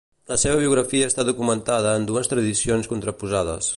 La 0.29 0.35
seva 0.43 0.61
biografia 0.61 1.09
està 1.11 1.25
documentada 1.27 1.91
en 1.99 2.07
dues 2.13 2.33
tradicions 2.33 2.91
contraposades. 2.95 3.69